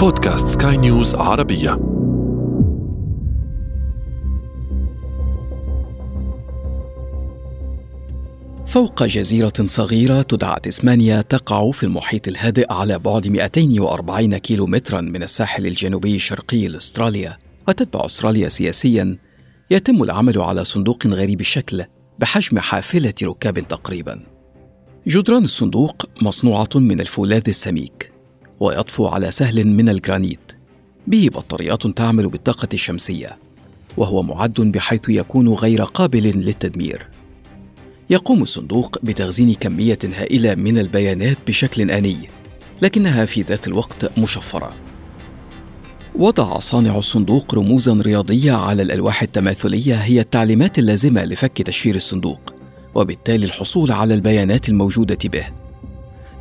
بودكاست 0.00 0.62
سكاي 0.62 0.76
نيوز 0.76 1.14
عربية. 1.14 1.70
فوق 8.66 9.02
جزيرة 9.02 9.52
صغيرة 9.64 10.22
تدعى 10.22 10.60
تسمانيا 10.62 11.22
تقع 11.22 11.70
في 11.70 11.82
المحيط 11.82 12.28
الهادئ 12.28 12.72
على 12.72 12.98
بعد 12.98 13.28
240 13.28 14.36
كيلو 14.36 14.66
مترا 14.66 15.00
من 15.00 15.22
الساحل 15.22 15.66
الجنوبي 15.66 16.14
الشرقي 16.14 16.68
لاستراليا 16.68 17.38
وتتبع 17.68 18.04
أستراليا 18.04 18.48
سياسيا. 18.48 19.18
يتم 19.70 20.02
العمل 20.02 20.40
على 20.40 20.64
صندوق 20.64 21.06
غريب 21.06 21.40
الشكل 21.40 21.84
بحجم 22.18 22.58
حافلة 22.58 23.14
ركاب 23.22 23.68
تقريبا. 23.68 24.26
جدران 25.06 25.44
الصندوق 25.44 26.06
مصنوعة 26.22 26.68
من 26.74 27.00
الفولاذ 27.00 27.42
السميك. 27.48 28.09
ويطفو 28.60 29.06
على 29.06 29.30
سهل 29.30 29.66
من 29.66 29.88
الجرانيت. 29.88 30.52
به 31.06 31.28
بطاريات 31.34 31.86
تعمل 31.86 32.28
بالطاقة 32.28 32.68
الشمسية 32.74 33.38
وهو 33.96 34.22
معد 34.22 34.60
بحيث 34.60 35.08
يكون 35.08 35.48
غير 35.48 35.82
قابل 35.82 36.22
للتدمير. 36.22 37.08
يقوم 38.10 38.42
الصندوق 38.42 38.98
بتخزين 39.02 39.54
كمية 39.54 39.98
هائلة 40.04 40.54
من 40.54 40.78
البيانات 40.78 41.36
بشكل 41.46 41.90
آني 41.90 42.28
لكنها 42.82 43.24
في 43.24 43.42
ذات 43.42 43.66
الوقت 43.66 44.18
مشفرة. 44.18 44.72
وضع 46.14 46.58
صانع 46.58 46.98
الصندوق 46.98 47.54
رموزا 47.54 47.92
رياضية 47.92 48.52
على 48.52 48.82
الألواح 48.82 49.22
التماثلية 49.22 49.94
هي 49.94 50.20
التعليمات 50.20 50.78
اللازمة 50.78 51.24
لفك 51.24 51.62
تشفير 51.62 51.94
الصندوق 51.94 52.54
وبالتالي 52.94 53.46
الحصول 53.46 53.92
على 53.92 54.14
البيانات 54.14 54.68
الموجودة 54.68 55.18
به. 55.24 55.59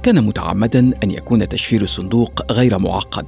كان 0.04 0.24
متعمدا 0.24 0.92
أن 1.04 1.12
يكون 1.12 1.50
تشفير 1.50 1.82
الصندوق 1.82 2.52
غير 2.52 2.80
معقد 2.80 3.26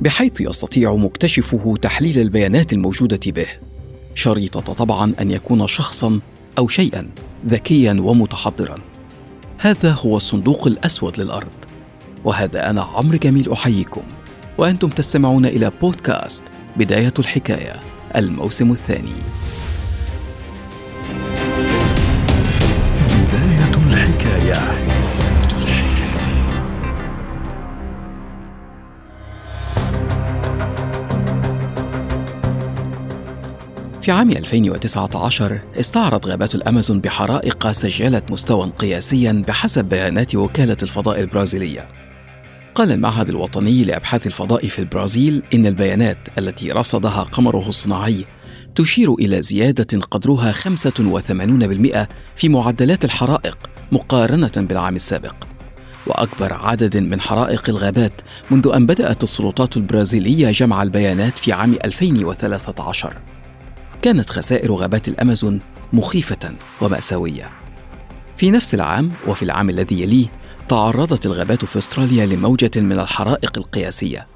بحيث 0.00 0.40
يستطيع 0.40 0.94
مكتشفه 0.94 1.76
تحليل 1.82 2.18
البيانات 2.18 2.72
الموجودة 2.72 3.20
به. 3.26 3.46
شريطة 4.14 4.60
طبعا 4.60 5.14
أن 5.20 5.30
يكون 5.30 5.66
شخصا 5.66 6.20
أو 6.58 6.68
شيئا 6.68 7.08
ذكيا 7.46 7.96
ومتحضرا. 8.00 8.78
هذا 9.58 9.90
هو 9.90 10.16
الصندوق 10.16 10.66
الأسود 10.66 11.20
للأرض. 11.20 11.52
وهذا 12.24 12.70
أنا 12.70 12.82
عمرو 12.82 13.18
جميل 13.18 13.52
أحييكم. 13.52 14.02
وأنتم 14.58 14.88
تستمعون 14.88 15.46
إلى 15.46 15.72
بودكاست 15.80 16.42
بداية 16.76 17.14
الحكاية 17.18 17.80
الموسم 18.16 18.70
الثاني. 18.70 19.41
في 34.02 34.10
عام 34.10 34.30
2019 34.30 35.60
استعرض 35.80 36.26
غابات 36.26 36.54
الأمازون 36.54 37.00
بحرائق 37.00 37.70
سجلت 37.70 38.30
مستوى 38.30 38.72
قياسيا 38.78 39.42
بحسب 39.48 39.84
بيانات 39.84 40.34
وكالة 40.34 40.76
الفضاء 40.82 41.20
البرازيلية. 41.20 41.88
قال 42.74 42.92
المعهد 42.92 43.28
الوطني 43.28 43.84
لأبحاث 43.84 44.26
الفضاء 44.26 44.68
في 44.68 44.78
البرازيل 44.78 45.42
إن 45.54 45.66
البيانات 45.66 46.18
التي 46.38 46.72
رصدها 46.72 47.22
قمره 47.22 47.68
الصناعي 47.68 48.24
تشير 48.74 49.14
إلى 49.14 49.42
زيادة 49.42 49.98
قدرها 50.00 50.52
85% 50.52 52.06
في 52.36 52.48
معدلات 52.48 53.04
الحرائق 53.04 53.58
مقارنة 53.92 54.52
بالعام 54.56 54.96
السابق. 54.96 55.34
وأكبر 56.06 56.52
عدد 56.52 56.96
من 56.96 57.20
حرائق 57.20 57.68
الغابات 57.68 58.12
منذ 58.50 58.72
أن 58.74 58.86
بدأت 58.86 59.22
السلطات 59.22 59.76
البرازيلية 59.76 60.50
جمع 60.50 60.82
البيانات 60.82 61.38
في 61.38 61.52
عام 61.52 61.74
2013 61.84 63.31
كانت 64.02 64.30
خسائر 64.30 64.72
غابات 64.72 65.08
الأمازون 65.08 65.60
مخيفة 65.92 66.54
ومأساوية. 66.80 67.50
في 68.36 68.50
نفس 68.50 68.74
العام 68.74 69.12
وفي 69.28 69.42
العام 69.42 69.70
الذي 69.70 70.02
يليه 70.02 70.26
تعرضت 70.68 71.26
الغابات 71.26 71.64
في 71.64 71.78
أستراليا 71.78 72.26
لموجة 72.26 72.70
من 72.76 73.00
الحرائق 73.00 73.58
القياسية. 73.58 74.26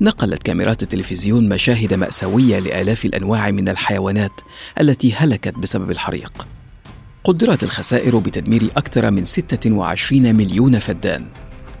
نقلت 0.00 0.42
كاميرات 0.42 0.82
التلفزيون 0.82 1.48
مشاهد 1.48 1.94
مأساوية 1.94 2.58
لآلاف 2.58 3.04
الأنواع 3.04 3.50
من 3.50 3.68
الحيوانات 3.68 4.40
التي 4.80 5.14
هلكت 5.14 5.58
بسبب 5.58 5.90
الحريق. 5.90 6.46
قدرت 7.24 7.62
الخسائر 7.62 8.18
بتدمير 8.18 8.64
أكثر 8.76 9.10
من 9.10 9.24
26 9.24 10.36
مليون 10.36 10.78
فدان 10.78 11.26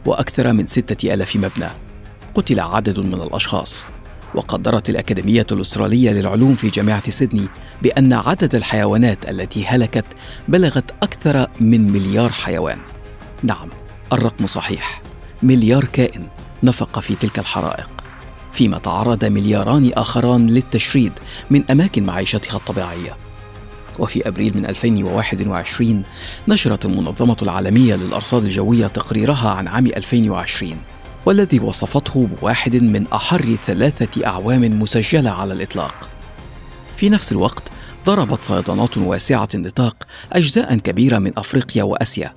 وأكثر 0.06 0.52
من 0.52 0.66
ستة 0.66 1.14
ألاف 1.14 1.36
مبنى. 1.36 1.68
قتل 2.34 2.60
عدد 2.60 3.00
من 3.00 3.22
الأشخاص. 3.22 3.86
وقدرت 4.34 4.90
الأكاديمية 4.90 5.46
الأسترالية 5.52 6.10
للعلوم 6.10 6.54
في 6.54 6.68
جامعة 6.68 7.10
سيدني 7.10 7.48
بأن 7.82 8.12
عدد 8.12 8.54
الحيوانات 8.54 9.28
التي 9.28 9.66
هلكت 9.66 10.04
بلغت 10.48 10.90
أكثر 11.02 11.46
من 11.60 11.92
مليار 11.92 12.32
حيوان. 12.32 12.78
نعم، 13.42 13.68
الرقم 14.12 14.46
صحيح، 14.46 15.02
مليار 15.42 15.84
كائن 15.84 16.28
نفق 16.62 17.00
في 17.00 17.14
تلك 17.14 17.38
الحرائق. 17.38 17.88
فيما 18.52 18.78
تعرض 18.78 19.24
ملياران 19.24 19.92
آخران 19.94 20.46
للتشريد 20.46 21.12
من 21.50 21.70
أماكن 21.70 22.06
معيشتها 22.06 22.56
الطبيعية. 22.56 23.16
وفي 23.98 24.28
أبريل 24.28 24.56
من 24.56 24.66
2021 24.66 26.02
نشرت 26.48 26.84
المنظمة 26.84 27.36
العالمية 27.42 27.94
للأرصاد 27.94 28.44
الجوية 28.44 28.86
تقريرها 28.86 29.50
عن 29.50 29.68
عام 29.68 29.86
2020 29.86 30.76
والذي 31.26 31.60
وصفته 31.60 32.26
بواحد 32.26 32.76
من 32.76 33.06
أحر 33.06 33.56
ثلاثة 33.64 34.26
أعوام 34.26 34.80
مسجلة 34.80 35.30
على 35.30 35.52
الإطلاق. 35.52 35.94
في 36.96 37.08
نفس 37.08 37.32
الوقت 37.32 37.62
ضربت 38.06 38.40
فيضانات 38.40 38.98
واسعة 38.98 39.48
النطاق 39.54 39.96
أجزاء 40.32 40.74
كبيرة 40.74 41.18
من 41.18 41.38
أفريقيا 41.38 41.82
وآسيا، 41.82 42.34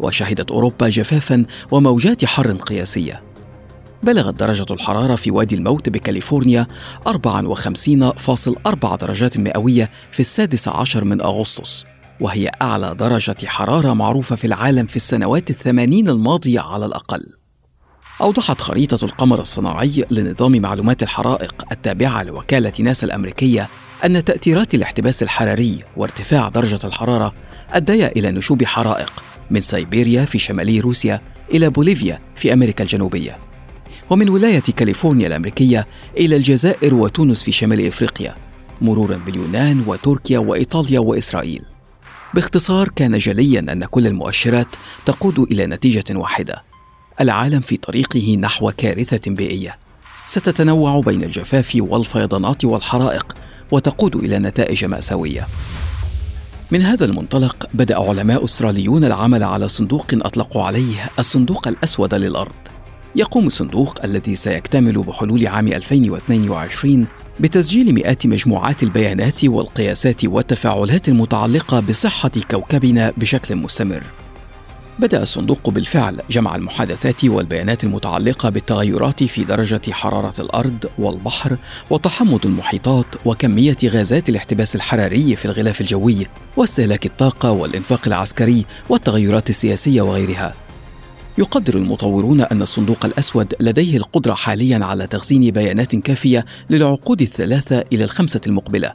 وشهدت 0.00 0.50
أوروبا 0.50 0.88
جفافا 0.88 1.44
وموجات 1.70 2.24
حر 2.24 2.52
قياسية. 2.52 3.22
بلغت 4.02 4.34
درجة 4.34 4.66
الحرارة 4.70 5.14
في 5.14 5.30
وادي 5.30 5.54
الموت 5.54 5.88
بكاليفورنيا 5.88 6.66
54.4 7.08 8.96
درجات 8.96 9.38
مئوية 9.38 9.90
في 10.12 10.20
السادس 10.20 10.68
عشر 10.68 11.04
من 11.04 11.20
أغسطس 11.20 11.86
وهي 12.20 12.50
أعلى 12.62 12.94
درجة 12.94 13.36
حرارة 13.46 13.92
معروفة 13.92 14.36
في 14.36 14.46
العالم 14.46 14.86
في 14.86 14.96
السنوات 14.96 15.50
الثمانين 15.50 16.08
الماضية 16.08 16.60
على 16.60 16.86
الأقل 16.86 17.41
أوضحت 18.22 18.60
خريطة 18.60 19.04
القمر 19.04 19.40
الصناعي 19.40 20.04
لنظام 20.10 20.52
معلومات 20.52 21.02
الحرائق 21.02 21.54
التابعة 21.72 22.22
لوكالة 22.22 22.72
ناسا 22.80 23.06
الأمريكية 23.06 23.68
أن 24.04 24.24
تأثيرات 24.24 24.74
الاحتباس 24.74 25.22
الحراري 25.22 25.78
وارتفاع 25.96 26.48
درجة 26.48 26.78
الحرارة 26.84 27.34
أديا 27.70 28.12
إلى 28.16 28.30
نشوب 28.30 28.64
حرائق 28.64 29.12
من 29.50 29.60
سيبيريا 29.60 30.24
في 30.24 30.38
شمالي 30.38 30.80
روسيا 30.80 31.20
إلى 31.54 31.70
بوليفيا 31.70 32.20
في 32.36 32.52
أمريكا 32.52 32.84
الجنوبية. 32.84 33.38
ومن 34.10 34.28
ولاية 34.28 34.60
كاليفورنيا 34.76 35.26
الأمريكية 35.26 35.86
إلى 36.16 36.36
الجزائر 36.36 36.94
وتونس 36.94 37.42
في 37.42 37.52
شمال 37.52 37.86
إفريقيا 37.86 38.34
مرورا 38.80 39.16
باليونان 39.16 39.84
وتركيا 39.86 40.38
وإيطاليا 40.38 41.00
وإسرائيل. 41.00 41.64
باختصار 42.34 42.88
كان 42.88 43.18
جليا 43.18 43.60
أن 43.60 43.84
كل 43.84 44.06
المؤشرات 44.06 44.68
تقود 45.06 45.38
إلى 45.38 45.66
نتيجة 45.66 46.04
واحدة 46.10 46.71
العالم 47.22 47.60
في 47.60 47.76
طريقه 47.76 48.36
نحو 48.36 48.72
كارثة 48.76 49.30
بيئية. 49.30 49.76
ستتنوع 50.26 51.00
بين 51.00 51.22
الجفاف 51.22 51.72
والفيضانات 51.76 52.64
والحرائق 52.64 53.34
وتقود 53.70 54.16
إلى 54.16 54.38
نتائج 54.38 54.84
مأساوية. 54.84 55.46
من 56.70 56.82
هذا 56.82 57.04
المنطلق 57.04 57.66
بدأ 57.74 57.98
علماء 57.98 58.44
أستراليون 58.44 59.04
العمل 59.04 59.42
على 59.42 59.68
صندوق 59.68 60.06
أطلقوا 60.12 60.62
عليه 60.62 61.10
الصندوق 61.18 61.68
الأسود 61.68 62.14
للأرض. 62.14 62.52
يقوم 63.16 63.46
الصندوق 63.46 64.04
الذي 64.04 64.36
سيكتمل 64.36 65.02
بحلول 65.02 65.46
عام 65.46 65.68
2022 65.68 67.06
بتسجيل 67.40 67.94
مئات 67.94 68.26
مجموعات 68.26 68.82
البيانات 68.82 69.44
والقياسات 69.44 70.24
والتفاعلات 70.24 71.08
المتعلقة 71.08 71.80
بصحة 71.80 72.30
كوكبنا 72.50 73.12
بشكل 73.16 73.56
مستمر. 73.56 74.02
بدأ 74.98 75.22
الصندوق 75.22 75.70
بالفعل 75.70 76.20
جمع 76.30 76.56
المحادثات 76.56 77.24
والبيانات 77.24 77.84
المتعلقة 77.84 78.48
بالتغيرات 78.48 79.24
في 79.24 79.44
درجة 79.44 79.80
حرارة 79.90 80.40
الأرض 80.40 80.84
والبحر 80.98 81.56
وتحمض 81.90 82.46
المحيطات 82.46 83.06
وكمية 83.24 83.76
غازات 83.84 84.28
الاحتباس 84.28 84.74
الحراري 84.76 85.36
في 85.36 85.44
الغلاف 85.44 85.80
الجوي 85.80 86.26
واستهلاك 86.56 87.06
الطاقة 87.06 87.50
والإنفاق 87.50 88.00
العسكري 88.06 88.64
والتغيرات 88.88 89.50
السياسية 89.50 90.02
وغيرها. 90.02 90.54
يقدر 91.38 91.74
المطورون 91.74 92.40
أن 92.40 92.62
الصندوق 92.62 93.04
الأسود 93.04 93.54
لديه 93.60 93.96
القدرة 93.96 94.34
حاليا 94.34 94.84
على 94.84 95.06
تخزين 95.06 95.50
بيانات 95.50 95.96
كافية 95.96 96.44
للعقود 96.70 97.22
الثلاثة 97.22 97.84
إلى 97.92 98.04
الخمسة 98.04 98.40
المقبلة، 98.46 98.92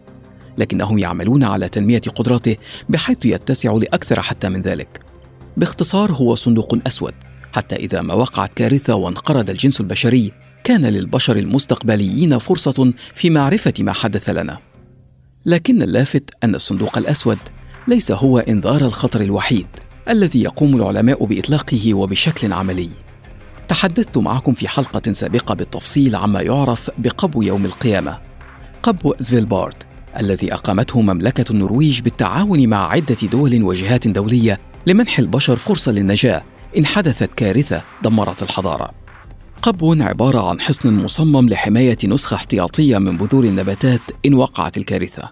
لكنهم 0.58 0.98
يعملون 0.98 1.44
على 1.44 1.70
تنمية 1.70 2.02
قدراته 2.16 2.56
بحيث 2.90 3.26
يتسع 3.26 3.72
لأكثر 3.72 4.22
حتى 4.22 4.50
من 4.50 4.62
ذلك. 4.62 5.07
باختصار 5.58 6.12
هو 6.12 6.36
صندوق 6.36 6.78
أسود 6.88 7.14
حتى 7.54 7.76
إذا 7.76 8.02
ما 8.02 8.14
وقعت 8.14 8.54
كارثة 8.54 8.96
وانقرض 8.96 9.50
الجنس 9.50 9.82
البشري 9.82 10.32
كان 10.64 10.86
للبشر 10.86 11.38
المستقبليين 11.38 12.38
فرصة 12.38 12.94
في 13.16 13.30
معرفة 13.30 13.74
ما 13.80 13.94
حدث 13.94 14.30
لنا. 14.30 14.58
لكن 15.46 15.82
اللافت 15.82 16.24
أن 16.44 16.56
الصندوق 16.56 16.98
الأسود 16.98 17.38
ليس 17.88 18.12
هو 18.12 18.40
إنذار 18.40 18.82
الخطر 18.82 19.22
الوحيد 19.22 19.68
الذي 20.10 20.44
يقوم 20.44 20.76
العلماء 20.76 21.26
بإطلاقه 21.26 21.94
وبشكل 21.94 22.54
عملي. 22.54 22.90
تحدثت 23.68 24.18
معكم 24.18 24.54
في 24.54 24.68
حلقة 24.68 25.14
سابقة 25.14 25.56
بالتفصيل 25.56 26.16
عما 26.16 26.42
يعرف 26.42 26.90
بقبو 26.98 27.42
يوم 27.42 27.66
القيامة. 27.66 28.20
قبو 28.84 29.14
سفيلبارد 29.20 29.84
الذي 30.20 30.54
أقامته 30.54 31.02
مملكة 31.02 31.52
النرويج 31.52 32.02
بالتعاون 32.02 32.68
مع 32.68 32.92
عدة 32.92 33.28
دول 33.32 33.64
وجهات 33.64 34.08
دولية 34.08 34.60
لمنح 34.88 35.20
البشر 35.20 35.56
فرصة 35.56 35.92
للنجاة 35.92 36.44
إن 36.78 36.86
حدثت 36.86 37.30
كارثة 37.36 37.84
دمرت 38.04 38.44
الحضارة. 38.44 38.92
قبو 39.62 39.96
عبارة 40.00 40.50
عن 40.50 40.62
حصن 40.62 40.94
مصمم 40.94 41.50
لحماية 41.50 41.98
نسخة 42.06 42.36
احتياطية 42.36 42.98
من 42.98 43.18
بذور 43.18 43.44
النباتات 43.44 44.02
إن 44.26 44.34
وقعت 44.34 44.78
الكارثة. 44.78 45.32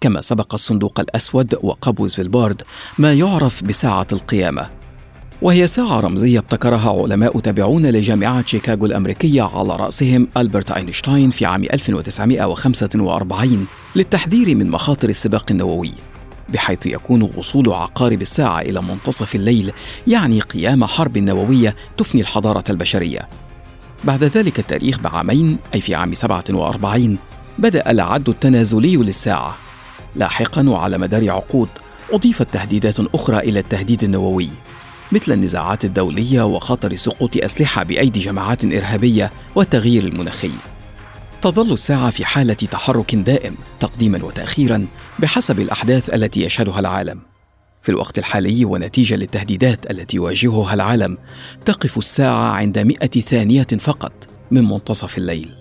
كما 0.00 0.20
سبق 0.20 0.54
الصندوق 0.54 1.00
الأسود 1.00 1.54
وقبو 1.62 2.06
سفيلبارد 2.06 2.62
ما 2.98 3.12
يعرف 3.12 3.64
بساعة 3.64 4.06
القيامة 4.12 4.70
وهي 5.42 5.66
ساعة 5.66 6.00
رمزية 6.00 6.38
ابتكرها 6.38 7.02
علماء 7.02 7.40
تابعون 7.40 7.86
لجامعة 7.86 8.46
شيكاغو 8.46 8.86
الأمريكية 8.86 9.42
على 9.42 9.76
رأسهم 9.76 10.28
ألبرت 10.36 10.70
أينشتاين 10.70 11.30
في 11.30 11.46
عام 11.46 11.64
1945 11.64 13.66
للتحذير 13.96 14.56
من 14.56 14.70
مخاطر 14.70 15.08
السباق 15.08 15.44
النووي 15.50 15.92
بحيث 16.48 16.86
يكون 16.86 17.22
وصول 17.36 17.72
عقارب 17.72 18.22
الساعة 18.22 18.60
إلى 18.60 18.82
منتصف 18.82 19.34
الليل 19.34 19.72
يعني 20.06 20.40
قيام 20.40 20.84
حرب 20.84 21.18
نووية 21.18 21.76
تفني 21.96 22.20
الحضارة 22.20 22.64
البشرية 22.70 23.28
بعد 24.04 24.24
ذلك 24.24 24.58
التاريخ 24.58 24.98
بعامين 24.98 25.58
أي 25.74 25.80
في 25.80 25.94
عام 25.94 26.14
47 26.14 27.18
بدأ 27.58 27.90
العد 27.90 28.28
التنازلي 28.28 28.96
للساعة 28.96 29.56
لاحقا 30.16 30.68
وعلى 30.68 30.98
مدار 30.98 31.30
عقود 31.30 31.68
أضيفت 32.12 32.54
تهديدات 32.54 33.00
أخرى 33.14 33.38
إلى 33.38 33.58
التهديد 33.58 34.04
النووي 34.04 34.50
مثل 35.12 35.32
النزاعات 35.32 35.84
الدولية 35.84 36.42
وخطر 36.42 36.96
سقوط 36.96 37.36
أسلحة 37.36 37.82
بأيدي 37.82 38.20
جماعات 38.20 38.64
إرهابية 38.64 39.30
والتغيير 39.54 40.04
المناخي. 40.04 40.50
تظل 41.42 41.72
الساعة 41.72 42.10
في 42.10 42.24
حالة 42.24 42.54
تحرك 42.54 43.14
دائم 43.14 43.56
تقديما 43.80 44.24
وتأخيرا 44.24 44.86
بحسب 45.18 45.60
الأحداث 45.60 46.14
التي 46.14 46.44
يشهدها 46.44 46.80
العالم. 46.80 47.20
في 47.82 47.88
الوقت 47.88 48.18
الحالي 48.18 48.64
ونتيجة 48.64 49.14
للتهديدات 49.14 49.90
التي 49.90 50.16
يواجهها 50.16 50.74
العالم 50.74 51.18
تقف 51.64 51.98
الساعة 51.98 52.50
عند 52.52 52.78
مئة 52.78 53.20
ثانية 53.20 53.66
فقط 53.78 54.12
من 54.50 54.64
منتصف 54.64 55.18
الليل. 55.18 55.54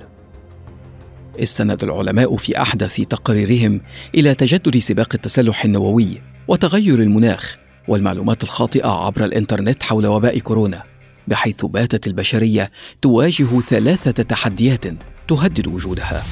استند 1.40 1.84
العلماء 1.84 2.38
في 2.38 2.62
أحدث 2.62 2.96
تقاريرهم 2.96 3.82
إلى 4.16 4.36
تجدد 4.36 4.78
سباق 4.78 5.10
التسلح 5.14 5.66
النووي 5.66 6.22
وتغير 6.48 7.00
المناخ 7.00 7.58
والمعلومات 7.88 8.44
الخاطئة 8.44 8.90
عبر 8.90 9.26
الإنترنت 9.26 9.84
حول 9.84 10.08
وباء 10.08 10.40
كورونا 10.40 10.84
بحيث 11.28 11.66
باتت 11.66 12.08
البشرية 12.08 12.72
تواجه 13.02 13.60
ثلاثة 13.60 14.24
تحديات 14.24 14.86
تهدد 15.28 15.68
وجودها. 15.68 16.24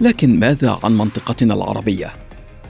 لكن 0.00 0.38
ماذا 0.38 0.78
عن 0.84 0.98
منطقتنا 0.98 1.54
العربية؟ 1.54 2.12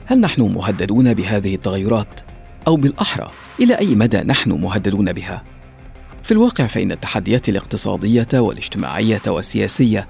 هل 0.05 0.19
نحن 0.19 0.41
مهددون 0.41 1.13
بهذه 1.13 1.55
التغيرات؟ 1.55 2.19
أو 2.67 2.75
بالأحرى 2.75 3.31
إلى 3.61 3.73
أي 3.73 3.95
مدى 3.95 4.17
نحن 4.17 4.51
مهددون 4.51 5.13
بها؟ 5.13 5.43
في 6.23 6.31
الواقع 6.31 6.67
فإن 6.67 6.91
التحديات 6.91 7.49
الاقتصادية 7.49 8.27
والاجتماعية 8.33 9.21
والسياسية 9.27 10.07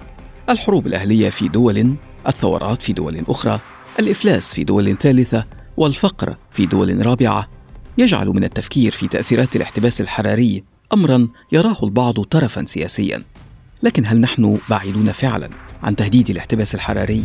الحروب 0.49 0.87
الأهلية 0.87 1.29
في 1.29 1.47
دول 1.47 1.95
الثورات 2.27 2.81
في 2.81 2.93
دول 2.93 3.23
أخرى 3.27 3.59
الإفلاس 3.99 4.53
في 4.53 4.63
دول 4.63 4.97
ثالثة 4.97 5.45
والفقر 5.77 6.37
في 6.51 6.65
دول 6.65 7.05
رابعة 7.05 7.49
يجعل 7.97 8.27
من 8.27 8.43
التفكير 8.43 8.91
في 8.91 9.07
تأثيرات 9.07 9.55
الاحتباس 9.55 10.01
الحراري 10.01 10.63
امرا 10.93 11.27
يراه 11.51 11.77
البعض 11.83 12.25
ترفا 12.25 12.65
سياسيا. 12.65 13.23
لكن 13.85 14.03
هل 14.05 14.19
نحن 14.19 14.59
بعيدون 14.69 15.11
فعلا 15.11 15.49
عن 15.83 15.95
تهديد 15.95 16.29
الاحتباس 16.29 16.75
الحراري؟ 16.75 17.23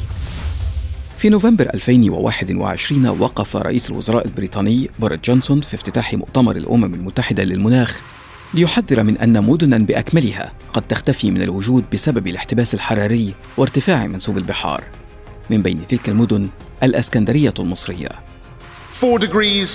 في 1.18 1.28
نوفمبر 1.28 1.70
2021 1.74 3.06
وقف 3.06 3.56
رئيس 3.56 3.90
الوزراء 3.90 4.26
البريطاني 4.26 4.90
بوريس 4.98 5.20
جونسون 5.24 5.60
في 5.60 5.74
افتتاح 5.74 6.14
مؤتمر 6.14 6.56
الأمم 6.56 6.94
المتحدة 6.94 7.44
للمناخ 7.44 8.00
ليحذر 8.54 9.02
من 9.02 9.18
أن 9.18 9.44
مدنا 9.44 9.78
بأكملها 9.78 10.52
قد 10.72 10.82
تختفي 10.82 11.30
من 11.30 11.42
الوجود 11.42 11.84
بسبب 11.92 12.26
الاحتباس 12.26 12.74
الحراري 12.74 13.34
وارتفاع 13.56 14.06
منسوب 14.06 14.38
البحار. 14.38 14.84
من 15.50 15.62
بين 15.62 15.86
تلك 15.86 16.08
المدن 16.08 16.48
الإسكندرية 16.82 17.54
المصرية. 17.58 18.08
4 19.04 19.18
degrees 19.18 19.70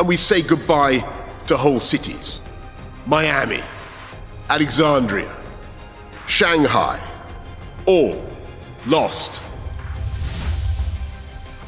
and 0.00 0.08
we 0.08 0.16
say 0.16 0.42
goodbye 0.42 1.04
to 1.46 1.56
whole 1.56 1.80
cities. 1.80 2.40
Miami, 3.06 3.62
Alexandria, 4.50 5.41
Shanghai, 6.28 6.98
all 7.86 8.14
lost. 8.86 9.40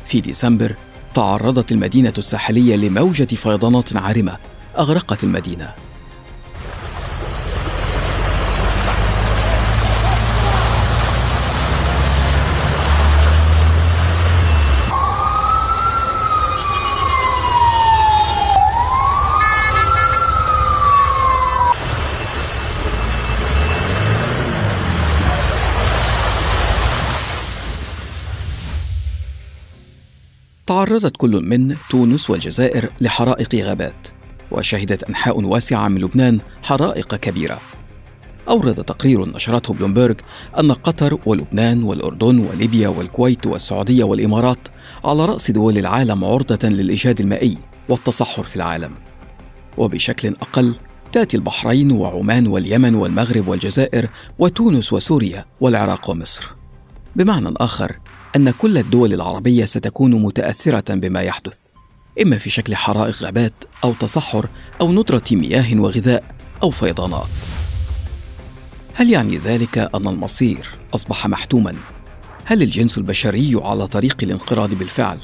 في 0.07 0.21
ديسمبر 0.21 0.75
تعرضت 1.15 1.73
المدينة 1.73 2.13
الساحلية 2.19 2.77
لموجة 2.77 3.35
فيضانات 3.35 3.97
عارمة 3.97 4.37
أغرقت 4.79 5.25
المدينة 5.25 5.75
تعرضت 30.85 31.17
كل 31.17 31.31
من 31.31 31.77
تونس 31.91 32.31
والجزائر 32.31 32.89
لحرائق 33.01 33.55
غابات 33.55 34.09
وشهدت 34.51 35.05
أنحاء 35.05 35.41
واسعة 35.41 35.89
من 35.89 36.01
لبنان 36.01 36.41
حرائق 36.63 37.15
كبيرة. 37.15 37.61
أورد 38.49 38.85
تقرير 38.85 39.29
نشرته 39.29 39.75
بلومبرج 39.75 40.21
أن 40.61 40.73
قطر 40.73 41.19
ولبنان 41.27 41.83
والأردن 41.83 42.39
وليبيا 42.39 42.89
والكويت 42.89 43.47
والسعودية 43.47 44.05
والإمارات 44.05 44.59
على 45.05 45.27
رأس 45.27 45.51
دول 45.51 45.79
العالم 45.79 46.25
عرضة 46.25 46.69
للإجهاد 46.69 47.21
المائي 47.21 47.59
والتصحر 47.89 48.43
في 48.43 48.57
العالم. 48.57 48.95
وبشكل 49.77 50.29
أقل 50.29 50.75
تأتي 51.13 51.37
البحرين 51.37 51.93
وعمان 51.93 52.47
واليمن 52.47 52.95
والمغرب 52.95 53.49
والجزائر 53.49 54.09
وتونس 54.39 54.93
وسوريا 54.93 55.45
والعراق 55.61 56.11
ومصر. 56.11 56.51
بمعنى 57.17 57.55
آخر 57.57 57.99
أن 58.37 58.51
كل 58.51 58.79
الدول 58.79 59.13
العربية 59.13 59.65
ستكون 59.65 60.23
متأثرة 60.23 60.95
بما 60.95 61.21
يحدث 61.21 61.57
إما 62.23 62.39
في 62.39 62.51
شكل 62.51 62.77
حرائق 62.77 63.23
غابات 63.23 63.53
أو 63.85 63.93
تصحر 63.93 64.49
أو 64.81 64.93
ندرة 64.93 65.23
مياه 65.33 65.81
وغذاء 65.81 66.25
أو 66.63 66.71
فيضانات 66.71 67.27
هل 68.95 69.11
يعني 69.11 69.39
ذلك 69.39 69.79
أن 69.79 70.09
المصير 70.09 70.67
أصبح 70.95 71.27
محتوما؟ 71.27 71.77
هل 72.45 72.63
الجنس 72.63 72.99
البشري 72.99 73.53
على 73.55 73.87
طريق 73.87 74.17
الانقراض 74.23 74.75
بالفعل؟ 74.75 75.19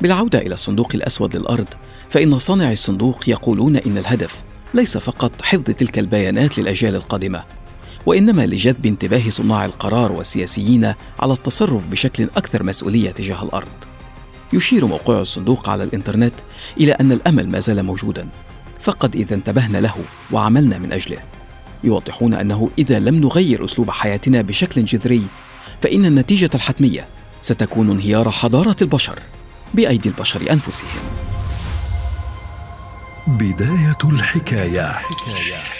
بالعودة 0.00 0.38
إلى 0.38 0.54
الصندوق 0.54 0.88
الأسود 0.94 1.36
للأرض 1.36 1.68
فإن 2.10 2.38
صانعي 2.38 2.72
الصندوق 2.72 3.28
يقولون 3.28 3.76
إن 3.76 3.98
الهدف 3.98 4.42
ليس 4.74 4.98
فقط 4.98 5.42
حفظ 5.42 5.62
تلك 5.62 5.98
البيانات 5.98 6.58
للأجيال 6.58 6.94
القادمة 6.94 7.44
وإنما 8.06 8.46
لجذب 8.46 8.86
انتباه 8.86 9.30
صناع 9.30 9.64
القرار 9.64 10.12
والسياسيين 10.12 10.94
على 11.20 11.32
التصرف 11.32 11.86
بشكل 11.86 12.28
أكثر 12.36 12.62
مسؤولية 12.62 13.10
تجاه 13.10 13.42
الأرض. 13.42 13.68
يشير 14.52 14.86
موقع 14.86 15.20
الصندوق 15.20 15.68
على 15.68 15.84
الإنترنت 15.84 16.34
إلى 16.80 16.92
أن 16.92 17.12
الأمل 17.12 17.48
ما 17.48 17.60
زال 17.60 17.82
موجودا 17.82 18.28
فقد 18.80 19.16
إذا 19.16 19.34
انتبهنا 19.34 19.78
له 19.78 19.94
وعملنا 20.32 20.78
من 20.78 20.92
أجله. 20.92 21.18
يوضحون 21.84 22.34
أنه 22.34 22.70
إذا 22.78 22.98
لم 23.00 23.14
نغير 23.14 23.64
أسلوب 23.64 23.90
حياتنا 23.90 24.42
بشكل 24.42 24.84
جذري 24.84 25.26
فإن 25.82 26.04
النتيجة 26.04 26.50
الحتمية 26.54 27.06
ستكون 27.40 27.90
انهيار 27.90 28.30
حضارة 28.30 28.76
البشر 28.82 29.18
بأيدي 29.74 30.08
البشر 30.08 30.52
أنفسهم. 30.52 31.00
بداية 33.26 33.98
الحكاية, 34.04 34.92
حكاية. 34.92 35.77